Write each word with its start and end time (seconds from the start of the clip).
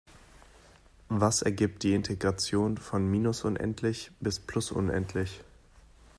Was 1.09 1.43
ergibt 1.43 1.83
die 1.83 1.93
Integration 1.93 2.77
von 2.77 3.05
minus 3.07 3.43
unendlich 3.43 4.09
bis 4.19 4.39
plus 4.39 4.71
unendlich? 4.71 5.41